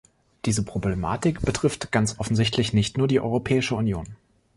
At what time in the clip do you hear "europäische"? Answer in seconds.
3.19-3.75